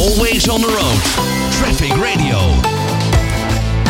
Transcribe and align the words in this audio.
Always 0.00 0.48
on 0.48 0.60
the 0.60 0.66
road. 0.66 1.02
Traffic 1.50 1.92
Radio. 1.92 2.38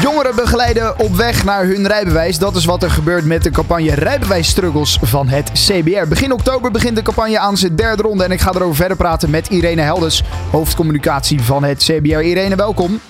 Jongeren 0.03 0.35
begeleiden 0.35 0.99
op 0.99 1.15
weg 1.15 1.45
naar 1.45 1.65
hun 1.65 1.87
rijbewijs. 1.87 2.39
Dat 2.39 2.57
is 2.57 2.65
wat 2.65 2.83
er 2.83 2.91
gebeurt 2.91 3.25
met 3.25 3.43
de 3.43 3.51
campagne 3.51 3.95
Rijbewijsstruggles 3.95 4.99
van 5.03 5.29
het 5.29 5.51
CBR. 5.53 6.09
Begin 6.09 6.33
oktober 6.33 6.71
begint 6.71 6.97
de 6.97 7.03
campagne 7.03 7.39
aan 7.39 7.57
zijn 7.57 7.77
derde 7.77 8.03
ronde. 8.03 8.25
En 8.25 8.31
ik 8.31 8.41
ga 8.41 8.51
erover 8.55 8.77
verder 8.77 8.97
praten 8.97 9.31
met 9.31 9.49
Irene 9.49 9.83
Helders, 9.83 10.23
hoofdcommunicatie 10.51 11.43
van 11.43 11.65
het 11.65 11.79
CBR. 11.79 12.21
Irene, 12.21 12.57
welkom. 12.57 13.01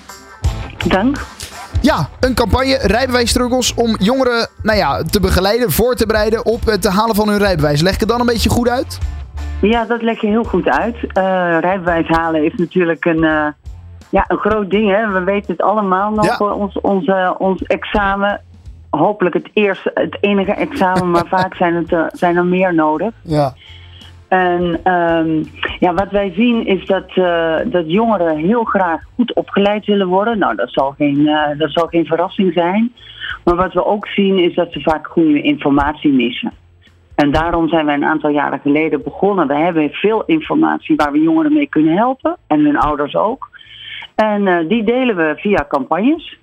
Dank. 0.87 1.25
Ja, 1.79 2.09
een 2.19 2.33
campagne 2.33 2.77
Rijbewijsstruggles 2.81 3.73
om 3.73 3.95
jongeren 3.99 4.49
nou 4.61 4.77
ja, 4.77 5.03
te 5.03 5.19
begeleiden, 5.19 5.71
voor 5.71 5.95
te 5.95 6.05
bereiden 6.05 6.45
op 6.45 6.65
het 6.65 6.87
halen 6.87 7.15
van 7.15 7.29
hun 7.29 7.37
rijbewijs. 7.37 7.81
Leg 7.81 7.93
ik 7.93 7.99
het 7.99 8.09
dan 8.09 8.19
een 8.19 8.25
beetje 8.25 8.49
goed 8.49 8.69
uit? 8.69 8.97
Ja, 9.61 9.85
dat 9.85 10.01
leg 10.01 10.21
je 10.21 10.27
heel 10.27 10.43
goed 10.43 10.69
uit. 10.69 10.95
Uh, 10.95 11.57
rijbewijs 11.59 12.07
halen 12.07 12.45
is 12.45 12.53
natuurlijk 12.55 13.05
een, 13.05 13.23
uh, 13.23 13.47
ja, 14.09 14.25
een 14.27 14.37
groot 14.37 14.69
ding. 14.69 14.91
Hè? 14.91 15.11
We 15.11 15.23
weten 15.23 15.51
het 15.51 15.61
allemaal 15.61 16.11
nog. 16.11 16.39
Ja. 16.39 16.53
Ons, 16.53 16.79
onze, 16.81 17.35
ons 17.37 17.63
examen. 17.63 18.41
Hopelijk 18.89 19.35
het 19.35 19.49
eerste, 19.53 19.91
het 19.93 20.17
enige 20.19 20.51
examen, 20.51 21.11
maar 21.11 21.27
vaak 21.39 21.55
zijn, 21.55 21.75
het, 21.75 22.19
zijn 22.19 22.35
er 22.35 22.45
meer 22.45 22.73
nodig. 22.73 23.11
Ja. 23.21 23.53
En 24.27 24.93
um, 24.93 25.45
ja, 25.79 25.93
wat 25.93 26.11
wij 26.11 26.31
zien 26.35 26.65
is 26.65 26.85
dat, 26.85 27.15
uh, 27.15 27.55
dat 27.65 27.91
jongeren 27.91 28.37
heel 28.37 28.63
graag 28.63 29.01
goed 29.15 29.33
opgeleid 29.33 29.85
willen 29.85 30.07
worden. 30.07 30.37
Nou, 30.37 30.55
dat 30.55 30.71
zal, 30.71 30.93
geen, 30.97 31.19
uh, 31.19 31.47
dat 31.57 31.71
zal 31.71 31.87
geen 31.87 32.05
verrassing 32.05 32.53
zijn. 32.53 32.93
Maar 33.43 33.55
wat 33.55 33.73
we 33.73 33.85
ook 33.85 34.07
zien 34.07 34.39
is 34.39 34.55
dat 34.55 34.71
ze 34.71 34.81
vaak 34.81 35.07
goede 35.07 35.41
informatie 35.41 36.11
missen. 36.11 36.53
En 37.21 37.31
daarom 37.31 37.67
zijn 37.67 37.85
wij 37.85 37.95
een 37.95 38.05
aantal 38.05 38.29
jaren 38.29 38.59
geleden 38.59 39.03
begonnen. 39.03 39.47
We 39.47 39.55
hebben 39.55 39.89
veel 39.89 40.23
informatie 40.25 40.95
waar 40.95 41.11
we 41.11 41.19
jongeren 41.21 41.53
mee 41.53 41.67
kunnen 41.67 41.95
helpen. 41.95 42.37
En 42.47 42.59
hun 42.65 42.77
ouders 42.77 43.15
ook. 43.15 43.49
En 44.15 44.41
uh, 44.41 44.69
die 44.69 44.83
delen 44.83 45.15
we 45.15 45.33
via 45.35 45.65
campagnes. 45.67 46.39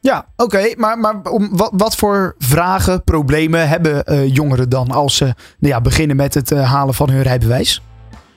Ja, 0.00 0.24
oké. 0.36 0.44
Okay, 0.44 0.74
maar, 0.78 0.98
maar 0.98 1.14
om, 1.22 1.56
wat, 1.56 1.72
wat, 1.76 1.96
voor 1.96 2.34
vragen, 2.38 3.04
problemen 3.04 3.68
hebben 3.68 4.04
uh, 4.06 4.34
jongeren 4.34 4.68
dan 4.68 4.90
als 4.90 5.16
ze 5.16 5.24
nou 5.24 5.74
ja, 5.74 5.80
beginnen 5.80 6.16
met 6.16 6.34
het 6.34 6.50
uh, 6.50 6.72
halen 6.72 6.94
van 6.94 7.10
hun 7.10 7.22
rijbewijs? 7.22 7.82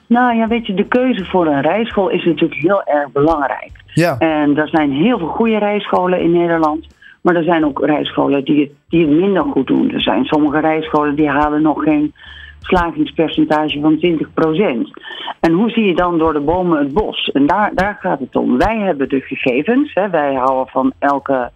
Nou 0.08 0.36
ja, 0.36 0.48
weet 0.48 0.68
je, 0.68 0.74
de 0.74 0.88
keuze 0.88 1.26
voor 1.26 1.48
een 1.48 1.62
rijschool 1.62 2.10
is 2.10 2.26
natuurlijk 2.26 2.62
heel 2.62 2.84
erg 2.84 3.12
belangrijk. 3.12 3.72
Ja. 3.86 4.18
En 4.18 4.58
er 4.58 4.68
zijn 4.68 4.92
heel 4.92 5.18
veel 5.18 5.28
goede 5.28 5.58
rijscholen 5.58 6.22
in 6.22 6.32
Nederland. 6.32 6.88
Maar 7.24 7.36
er 7.36 7.44
zijn 7.44 7.66
ook 7.66 7.86
rijscholen 7.86 8.44
die 8.44 8.60
het, 8.60 8.72
die 8.90 9.02
het 9.02 9.20
minder 9.20 9.44
goed 9.44 9.68
doen. 9.68 9.92
Er 9.92 10.02
zijn 10.02 10.26
sommige 10.26 10.60
rijscholen 10.60 11.16
die 11.16 11.30
halen 11.30 11.62
nog 11.62 11.84
geen 11.84 12.14
slagingspercentage 12.60 13.80
van 13.80 13.98
20%. 13.98 15.02
En 15.40 15.52
hoe 15.52 15.70
zie 15.70 15.86
je 15.86 15.96
dan 15.96 16.18
door 16.18 16.34
de 16.34 16.40
bomen 16.40 16.80
het 16.80 16.94
bos? 16.94 17.32
En 17.32 17.46
daar, 17.46 17.72
daar 17.76 17.98
gaat 18.00 18.20
het 18.20 18.36
om. 18.36 18.58
Wij 18.58 18.78
hebben 18.78 19.10
de 19.10 19.22
gegevens. 19.22 19.94
Hè. 19.94 20.10
Wij 20.10 20.34
houden 20.34 20.68
van 20.68 20.94
elke 21.00 21.52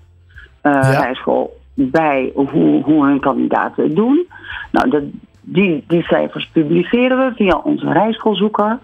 uh, 0.63 0.71
ja. 0.73 0.81
rijschool 0.81 1.57
bij 1.73 2.31
hoe, 2.35 2.83
hoe 2.83 3.05
hun 3.05 3.19
kandidaten 3.19 3.83
het 3.83 3.95
doen. 3.95 4.27
Nou, 4.71 4.89
dat, 4.89 5.03
die, 5.41 5.83
die 5.87 6.03
cijfers 6.03 6.49
publiceren 6.53 7.17
we 7.17 7.35
via 7.35 7.57
onze 7.57 7.91
rijschoolzoeker. 7.91 8.79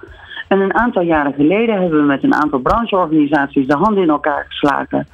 En 0.48 0.60
een 0.60 0.76
aantal 0.76 1.02
jaren 1.02 1.34
geleden 1.34 1.82
hebben 1.82 2.00
we 2.00 2.06
met 2.06 2.24
een 2.24 2.36
aantal 2.36 2.60
brancheorganisaties 2.60 3.68
de 3.68 3.76
handen 3.76 4.04
in 4.04 4.10
elkaar 4.10 4.46
geslagen. 4.48 5.08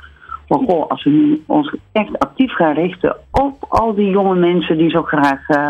Van 0.49 0.65
goh, 0.65 0.89
als 0.89 1.03
we 1.03 1.09
nu 1.09 1.43
ons 1.47 1.75
echt 1.91 2.19
actief 2.19 2.53
gaan 2.53 2.73
richten 2.73 3.15
op 3.31 3.65
al 3.67 3.93
die 3.93 4.09
jonge 4.09 4.35
mensen 4.35 4.77
die 4.77 4.89
zo 4.89 5.03
graag 5.03 5.49
uh, 5.49 5.69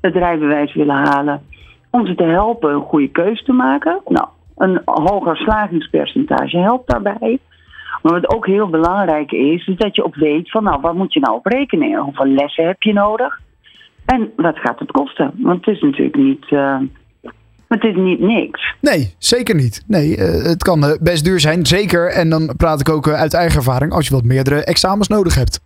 het 0.00 0.14
rijbewijs 0.14 0.74
willen 0.74 0.96
halen. 0.96 1.42
Om 1.90 2.06
ze 2.06 2.14
te 2.14 2.24
helpen 2.24 2.72
een 2.72 2.80
goede 2.80 3.08
keuze 3.08 3.44
te 3.44 3.52
maken. 3.52 4.00
Nou, 4.06 4.26
een 4.56 4.80
hoger 4.84 5.36
slagingspercentage 5.36 6.58
helpt 6.58 6.88
daarbij. 6.88 7.38
Maar 8.02 8.12
wat 8.12 8.34
ook 8.34 8.46
heel 8.46 8.68
belangrijk 8.68 9.32
is, 9.32 9.66
is 9.66 9.76
dat 9.76 9.94
je 9.94 10.04
ook 10.04 10.14
weet 10.14 10.50
van 10.50 10.64
nou, 10.64 10.80
waar 10.80 10.94
moet 10.94 11.12
je 11.12 11.20
nou 11.20 11.36
op 11.36 11.46
rekenen? 11.46 12.00
Hoeveel 12.00 12.26
lessen 12.26 12.66
heb 12.66 12.82
je 12.82 12.92
nodig? 12.92 13.40
En 14.04 14.32
wat 14.36 14.58
gaat 14.58 14.78
het 14.78 14.90
kosten? 14.90 15.32
Want 15.36 15.64
het 15.64 15.74
is 15.74 15.82
natuurlijk 15.82 16.16
niet, 16.16 16.50
uh, 16.50 16.76
het 17.70 17.84
is 17.84 17.96
niet 17.96 18.20
niks. 18.20 18.74
Nee, 18.80 19.14
zeker 19.18 19.54
niet. 19.54 19.84
Nee, 19.86 20.16
uh, 20.16 20.42
het 20.42 20.62
kan 20.62 20.84
uh, 20.84 20.90
best 21.00 21.24
duur 21.24 21.40
zijn, 21.40 21.66
zeker. 21.66 22.12
En 22.12 22.30
dan 22.30 22.54
praat 22.56 22.80
ik 22.80 22.88
ook 22.88 23.08
uit 23.08 23.34
eigen 23.34 23.56
ervaring 23.56 23.92
als 23.92 24.08
je 24.08 24.14
wat 24.14 24.24
meerdere 24.24 24.64
examens 24.64 25.08
nodig 25.08 25.34
hebt. 25.34 25.60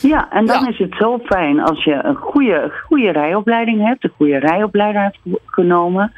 Ja, 0.00 0.30
en 0.30 0.46
dan 0.46 0.62
ja. 0.62 0.68
is 0.68 0.78
het 0.78 0.94
zo 0.98 1.18
fijn 1.24 1.60
als 1.60 1.84
je 1.84 2.00
een 2.02 2.14
goede, 2.14 2.72
goede 2.86 3.10
rijopleiding 3.10 3.86
hebt, 3.86 4.04
een 4.04 4.12
goede 4.16 4.38
rijopleider 4.38 5.02
hebt 5.02 5.18
genomen. 5.46 6.12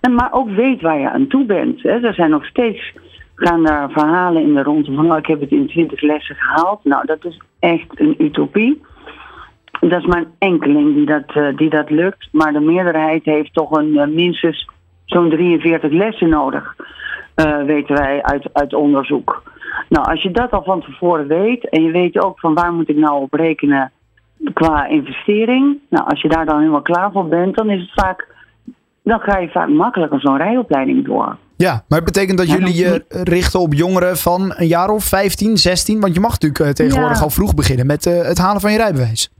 En 0.00 0.14
maar 0.14 0.32
ook 0.32 0.50
weet 0.50 0.80
waar 0.80 0.98
je 0.98 1.10
aan 1.10 1.26
toe 1.26 1.44
bent. 1.44 1.82
Hè. 1.82 2.00
Er 2.00 2.14
zijn 2.14 2.30
nog 2.30 2.46
steeds, 2.46 2.92
gaan 3.34 3.64
daar 3.64 3.90
verhalen 3.90 4.42
in 4.42 4.54
de 4.54 4.62
ronde 4.62 4.94
van, 4.94 5.12
oh, 5.12 5.18
ik 5.18 5.26
heb 5.26 5.40
het 5.40 5.50
in 5.50 5.68
20 5.68 6.00
lessen 6.00 6.34
gehaald. 6.34 6.84
Nou, 6.84 7.06
dat 7.06 7.24
is 7.24 7.40
echt 7.58 8.00
een 8.00 8.14
utopie. 8.18 8.82
Dat 9.88 10.00
is 10.00 10.06
maar 10.06 10.18
een 10.20 10.34
enkeling 10.38 10.94
die 10.94 11.06
dat, 11.06 11.34
uh, 11.34 11.56
die 11.56 11.70
dat 11.70 11.90
lukt. 11.90 12.28
Maar 12.32 12.52
de 12.52 12.60
meerderheid 12.60 13.24
heeft 13.24 13.54
toch 13.54 13.70
een 13.70 13.94
uh, 13.94 14.06
minstens 14.06 14.68
zo'n 15.04 15.30
43 15.30 15.92
lessen 15.92 16.28
nodig. 16.28 16.76
Uh, 17.36 17.62
weten 17.62 17.96
wij 17.96 18.22
uit, 18.22 18.48
uit 18.52 18.74
onderzoek. 18.74 19.42
Nou, 19.88 20.06
als 20.06 20.22
je 20.22 20.30
dat 20.30 20.50
al 20.50 20.62
van 20.62 20.80
tevoren 20.80 21.26
weet 21.26 21.68
en 21.68 21.82
je 21.82 21.90
weet 21.90 22.22
ook 22.22 22.40
van 22.40 22.54
waar 22.54 22.72
moet 22.72 22.88
ik 22.88 22.96
nou 22.96 23.22
op 23.22 23.32
rekenen 23.32 23.92
qua 24.52 24.86
investering. 24.86 25.78
Nou, 25.90 26.08
als 26.08 26.22
je 26.22 26.28
daar 26.28 26.46
dan 26.46 26.58
helemaal 26.58 26.82
klaar 26.82 27.12
voor 27.12 27.28
bent, 27.28 27.56
dan 27.56 27.70
is 27.70 27.80
het 27.80 28.04
vaak, 28.04 28.26
dan 29.02 29.20
ga 29.20 29.38
je 29.38 29.48
vaak 29.48 29.68
makkelijker 29.68 30.20
zo'n 30.20 30.36
rijopleiding 30.36 31.04
door. 31.04 31.36
Ja, 31.56 31.84
maar 31.88 31.98
het 31.98 32.12
betekent 32.12 32.38
dat 32.38 32.50
jullie 32.50 32.74
je 32.74 33.04
richten 33.08 33.60
op 33.60 33.74
jongeren 33.74 34.16
van 34.16 34.52
een 34.56 34.66
jaar 34.66 34.88
of 34.88 35.04
15, 35.04 35.56
16? 35.56 36.00
Want 36.00 36.14
je 36.14 36.20
mag 36.20 36.40
natuurlijk 36.40 36.74
tegenwoordig 36.74 37.18
ja. 37.18 37.24
al 37.24 37.30
vroeg 37.30 37.54
beginnen 37.54 37.86
met 37.86 38.04
het 38.04 38.38
halen 38.38 38.60
van 38.60 38.72
je 38.72 38.76
rijbewijs. 38.76 39.30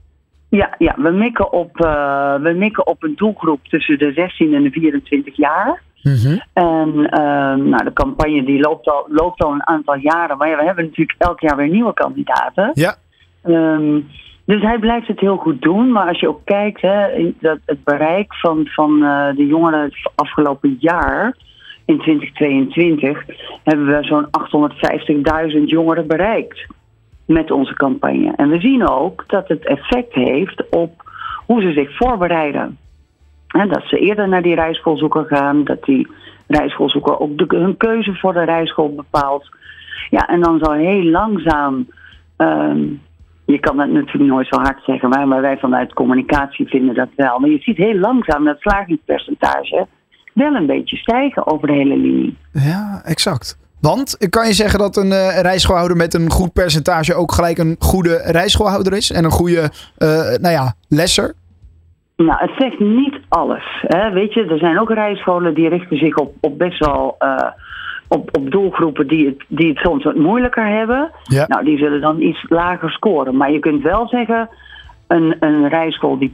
Ja, 0.49 0.75
ja 0.77 0.95
we, 0.97 1.09
mikken 1.09 1.51
op, 1.51 1.79
uh, 1.79 2.35
we 2.35 2.53
mikken 2.53 2.87
op 2.87 3.03
een 3.03 3.15
doelgroep 3.15 3.67
tussen 3.67 3.97
de 3.97 4.11
16 4.11 4.53
en 4.53 4.63
de 4.63 4.71
24 4.71 5.35
jaar. 5.35 5.81
Mm 6.01 6.15
-hmm. 6.15 6.41
En 6.53 6.89
uh, 6.95 7.65
nou, 7.65 7.83
de 7.83 7.93
campagne 7.93 8.43
die 8.43 8.59
loopt, 8.59 8.87
al, 8.87 9.05
loopt 9.09 9.43
al 9.43 9.51
een 9.51 9.67
aantal 9.67 9.97
jaren. 9.97 10.37
Maar 10.37 10.49
ja, 10.49 10.57
we 10.57 10.63
hebben 10.63 10.85
natuurlijk 10.85 11.21
elk 11.21 11.39
jaar 11.39 11.55
weer 11.55 11.69
nieuwe 11.69 11.93
kandidaten. 11.93 12.71
Ja. 12.73 12.95
Um, 13.43 14.07
dus 14.45 14.61
hij 14.61 14.79
blijft 14.79 15.07
het 15.07 15.19
heel 15.19 15.37
goed 15.37 15.61
doen. 15.61 15.91
Maar 15.91 16.07
als 16.07 16.19
je 16.19 16.27
ook 16.27 16.41
kijkt, 16.45 16.81
hè, 16.81 17.31
dat 17.39 17.57
het 17.65 17.83
bereik 17.83 18.35
van, 18.35 18.67
van 18.67 19.03
uh, 19.03 19.27
de 19.35 19.47
jongeren 19.47 19.81
het 19.81 20.11
afgelopen 20.15 20.77
jaar, 20.79 21.35
in 21.85 21.99
2022, 21.99 23.25
hebben 23.63 23.85
we 23.85 24.03
zo'n 24.03 24.27
850.000 25.57 25.63
jongeren 25.63 26.07
bereikt 26.07 26.65
met 27.29 27.51
onze 27.51 27.73
campagne. 27.73 28.33
En 28.35 28.49
we 28.49 28.59
zien 28.59 28.87
ook 28.87 29.23
dat 29.27 29.47
het 29.47 29.65
effect 29.65 30.13
heeft 30.13 30.69
op 30.69 31.03
hoe 31.45 31.61
ze 31.61 31.71
zich 31.71 31.95
voorbereiden. 31.97 32.77
En 33.47 33.67
dat 33.67 33.83
ze 33.85 33.99
eerder 33.99 34.27
naar 34.27 34.41
die 34.41 34.55
rijschoolzoeker 34.55 35.25
gaan, 35.25 35.63
dat 35.63 35.83
die 35.83 36.07
rijschoolzoeker 36.47 37.19
ook 37.19 37.51
hun 37.51 37.77
keuze 37.77 38.15
voor 38.15 38.33
de 38.33 38.43
rijschool 38.43 38.95
bepaalt. 38.95 39.49
Ja, 40.09 40.27
en 40.27 40.41
dan 40.41 40.59
zo 40.63 40.71
heel 40.71 41.03
langzaam. 41.03 41.87
Um, 42.37 43.01
je 43.45 43.59
kan 43.59 43.77
dat 43.77 43.89
natuurlijk 43.89 44.31
nooit 44.31 44.47
zo 44.47 44.59
hard 44.59 44.83
zeggen, 44.85 45.09
maar, 45.09 45.27
maar 45.27 45.41
wij 45.41 45.57
vanuit 45.57 45.93
communicatie 45.93 46.67
vinden 46.67 46.95
dat 46.95 47.09
wel. 47.15 47.39
Maar 47.39 47.49
je 47.49 47.59
ziet 47.59 47.77
heel 47.77 47.97
langzaam 47.97 48.45
dat 48.45 48.59
slagingspercentage 48.59 49.87
wel 50.33 50.55
een 50.55 50.65
beetje 50.65 50.97
stijgen 50.97 51.47
over 51.47 51.67
de 51.67 51.73
hele 51.73 51.97
linie. 51.97 52.37
Ja, 52.51 53.01
exact. 53.03 53.68
Want 53.81 54.29
kan 54.29 54.47
je 54.47 54.53
zeggen 54.53 54.79
dat 54.79 54.97
een 54.97 55.11
uh, 55.11 55.41
rijschoolhouder 55.41 55.97
met 55.97 56.13
een 56.13 56.29
goed 56.29 56.53
percentage 56.53 57.15
ook 57.15 57.31
gelijk 57.31 57.57
een 57.57 57.75
goede 57.79 58.21
rijschoolhouder 58.25 58.93
is? 58.93 59.11
En 59.11 59.23
een 59.23 59.31
goede, 59.31 59.69
uh, 59.99 60.09
nou 60.41 60.49
ja, 60.49 60.73
lesser? 60.87 61.33
Nou, 62.15 62.39
het 62.39 62.51
zegt 62.57 62.79
niet 62.79 63.19
alles. 63.29 63.63
Hè. 63.81 64.11
Weet 64.11 64.33
je, 64.33 64.45
er 64.45 64.57
zijn 64.57 64.79
ook 64.79 64.89
rijscholen 64.89 65.53
die 65.53 65.69
richten 65.69 65.97
zich 65.97 66.15
op, 66.15 66.33
op 66.41 66.57
best 66.57 66.85
wel 66.85 67.15
uh, 67.19 67.37
op, 68.07 68.37
op 68.37 68.51
doelgroepen 68.51 69.07
die 69.07 69.25
het, 69.25 69.43
die 69.47 69.69
het 69.69 69.77
soms 69.77 70.03
wat 70.03 70.15
moeilijker 70.15 70.67
hebben. 70.67 71.11
Ja. 71.23 71.45
Nou, 71.47 71.65
die 71.65 71.77
zullen 71.77 72.01
dan 72.01 72.21
iets 72.21 72.45
lager 72.49 72.91
scoren. 72.91 73.37
Maar 73.37 73.51
je 73.51 73.59
kunt 73.59 73.83
wel 73.83 74.07
zeggen, 74.07 74.49
een, 75.07 75.35
een 75.39 75.67
rijschool 75.67 76.17
die 76.17 76.31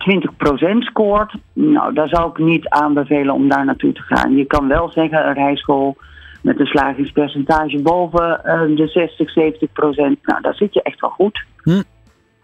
20% 0.65 0.77
scoort, 0.77 1.33
nou, 1.53 1.94
daar 1.94 2.07
zou 2.07 2.30
ik 2.30 2.38
niet 2.38 2.69
aanbevelen 2.69 3.33
om 3.33 3.50
daar 3.50 3.65
naartoe 3.65 3.94
te 3.94 4.01
gaan. 4.01 4.36
Je 4.36 4.45
kan 4.45 4.68
wel 4.68 4.92
zeggen, 4.92 5.27
een 5.27 5.33
rijschool 5.33 5.97
met 6.45 6.59
een 6.59 6.65
slagingspercentage 6.65 7.81
boven 7.81 8.42
uh, 8.45 8.77
de 8.77 8.88
60, 8.88 9.31
70 9.31 9.71
procent. 9.71 10.18
Nou, 10.21 10.42
daar 10.42 10.56
zit 10.56 10.74
je 10.74 10.81
echt 10.81 11.00
wel 11.00 11.09
goed. 11.09 11.44
Hm. 11.62 11.81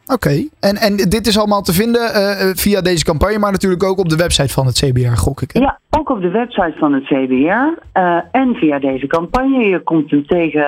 Oké, 0.05 0.13
okay. 0.13 0.49
en, 0.59 0.75
en 0.75 0.95
dit 0.95 1.27
is 1.27 1.37
allemaal 1.37 1.61
te 1.61 1.73
vinden 1.73 2.01
uh, 2.01 2.55
via 2.55 2.81
deze 2.81 3.03
campagne, 3.03 3.39
maar 3.39 3.51
natuurlijk 3.51 3.83
ook 3.83 3.97
op 3.97 4.09
de 4.09 4.15
website 4.15 4.53
van 4.53 4.65
het 4.65 4.75
CBR, 4.75 5.15
gok 5.15 5.41
ik. 5.41 5.51
Hè? 5.51 5.59
Ja, 5.59 5.79
ook 5.89 6.09
op 6.09 6.21
de 6.21 6.29
website 6.29 6.75
van 6.77 6.93
het 6.93 7.03
CBR 7.03 7.99
uh, 7.99 8.19
en 8.31 8.55
via 8.55 8.79
deze 8.79 9.07
campagne. 9.07 9.65
Je 9.65 9.79
komt 9.79 10.11
hem 10.11 10.25
tegen 10.27 10.65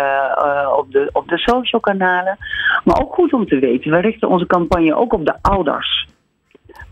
op, 0.77 0.91
de, 0.91 1.09
op 1.11 1.27
de 1.27 1.37
social 1.37 1.81
kanalen. 1.81 2.37
Maar 2.83 3.01
ook 3.01 3.13
goed 3.13 3.33
om 3.33 3.47
te 3.47 3.59
weten, 3.59 3.91
we 3.91 3.99
richten 3.99 4.29
onze 4.29 4.45
campagne 4.45 4.95
ook 4.95 5.13
op 5.13 5.25
de 5.25 5.35
ouders. 5.41 6.07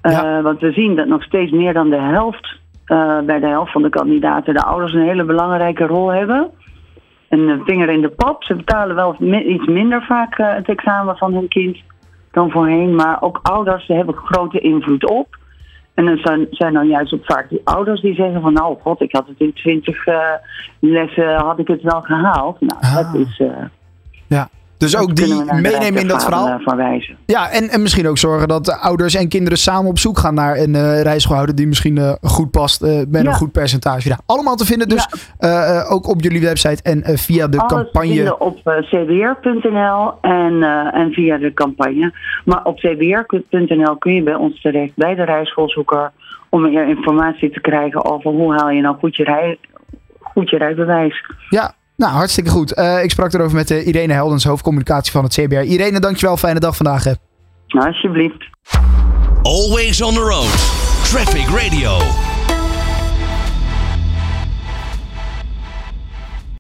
Ja. 0.02 0.42
want 0.42 0.60
we 0.60 0.72
zien 0.72 0.96
dat 0.96 1.08
nog 1.08 1.24
steeds 1.24 1.52
meer 1.52 1.74
dan 1.74 1.90
de 1.90 2.02
helft 2.02 2.60
eh, 2.92 3.20
bij 3.26 3.40
de 3.40 3.48
helft 3.48 3.72
van 3.72 3.82
de 3.82 3.90
kandidaten 3.90 4.54
de 4.54 4.64
ouders 4.64 4.94
een 4.94 5.08
hele 5.08 5.24
belangrijke 5.24 5.86
rol 5.86 6.08
hebben. 6.08 6.50
Een 7.30 7.62
vinger 7.66 7.90
in 7.90 8.02
de 8.02 8.10
pap. 8.10 8.44
Ze 8.44 8.56
betalen 8.56 8.96
wel 8.96 9.16
iets 9.48 9.66
minder 9.66 10.04
vaak 10.04 10.38
uh, 10.40 10.54
het 10.54 10.70
examen 10.70 11.18
van 11.18 11.34
hun 11.34 11.48
kind 11.48 11.78
dan 12.32 12.52
voorheen. 12.52 12.96
Maar 12.96 13.22
ook 13.22 13.40
ouders 13.42 13.88
hebben 13.88 14.16
grote 14.16 14.60
invloed 14.60 15.10
op. 15.10 15.38
En 15.94 16.06
dan 16.06 16.18
zijn, 16.18 16.48
zijn 16.50 16.74
dan 16.74 16.88
juist 16.88 17.14
ook 17.14 17.26
vaak 17.26 17.50
die 17.50 17.62
ouders 17.64 18.02
die 18.02 18.16
zeggen 18.16 18.42
van... 18.42 18.54
nou 18.54 18.78
god, 18.82 19.02
ik 19.02 19.16
had 19.16 19.28
het 19.28 19.40
in 19.40 19.54
twintig 19.54 20.08
uh, 20.08 20.20
lessen, 20.80 21.36
had 21.36 21.60
ik 21.60 21.68
het 21.68 21.82
wel 21.82 22.02
gehaald. 22.02 22.62
Nou, 22.62 22.80
Ah. 22.82 22.96
dat 22.96 23.16
is... 23.16 23.40
Uh, 23.40 23.48
ja. 24.28 24.50
Dus 24.82 24.98
ook 24.98 25.16
die 25.16 25.44
meenemen 25.44 26.02
in 26.02 26.08
dat 26.08 26.24
verhaal. 26.24 26.60
Van 26.60 26.78
wijzen. 26.78 27.18
Ja, 27.26 27.50
en, 27.50 27.70
en 27.70 27.82
misschien 27.82 28.08
ook 28.08 28.18
zorgen 28.18 28.48
dat 28.48 28.80
ouders 28.80 29.16
en 29.16 29.28
kinderen 29.28 29.58
samen 29.58 29.90
op 29.90 30.00
zoek 30.00 30.18
gaan 30.18 30.34
naar 30.34 30.58
een 30.58 30.74
uh, 30.74 31.02
reisgehouder 31.02 31.56
die 31.56 31.68
misschien 31.68 31.98
uh, 31.98 32.14
goed 32.22 32.52
past 32.52 32.84
uh, 32.84 32.90
met 33.08 33.24
ja. 33.24 33.30
een 33.30 33.34
goed 33.34 33.52
percentage. 33.52 34.10
Ja, 34.10 34.20
allemaal 34.26 34.56
te 34.56 34.66
vinden 34.66 34.90
dus 34.90 35.08
ja. 35.40 35.84
ook 35.90 36.08
op 36.08 36.22
jullie 36.22 36.42
website 36.42 36.84
en 36.84 37.18
via 37.18 37.48
de 37.48 37.58
Alles 37.58 37.72
campagne. 37.72 38.14
vinden 38.14 38.42
op 38.42 38.60
cbr.nl 38.64 40.14
en, 40.22 40.64
en 40.94 41.12
via 41.12 41.38
de 41.38 41.54
campagne. 41.54 42.14
Maar 42.46 42.64
op 42.64 42.78
cbr.nl 42.78 43.98
kun 43.98 44.14
je 44.14 44.24
bij 44.24 44.36
ons 44.36 44.62
terecht 44.62 44.96
bij 44.96 45.16
de 45.16 45.24
rijschoolzoeker 45.24 46.12
om 46.50 46.62
meer 46.62 46.88
informatie 46.88 47.50
te 47.50 47.62
krijgen 47.62 48.06
over 48.06 48.32
hoe 48.32 48.54
haal 48.54 48.70
je 48.70 48.82
nou 48.82 48.96
goed 48.98 49.16
je, 49.16 49.24
rij, 49.24 49.58
goed 50.20 50.50
je 50.50 50.58
rijbewijs. 50.58 51.26
Ja, 51.50 51.74
nou, 52.02 52.14
hartstikke 52.14 52.50
goed. 52.50 52.78
Uh, 52.78 53.04
ik 53.04 53.12
sprak 53.12 53.34
erover 53.34 53.56
met 53.56 53.72
uh, 53.72 53.88
Irene 53.88 54.14
Heldens, 54.14 54.44
hoofdcommunicatie 54.44 55.12
van 55.12 55.24
het 55.24 55.34
CBR. 55.34 55.56
Irene, 55.56 56.00
dankjewel. 56.00 56.38
Fijne 56.38 56.60
dag 56.60 56.76
vandaag. 56.76 57.04
Hè. 57.04 57.12
Nou, 57.68 57.88
alsjeblieft. 57.88 58.50
Always 59.42 60.02
on 60.02 60.14
the 60.14 60.20
road. 60.20 60.52
Traffic 61.04 61.48
Radio. 61.48 62.31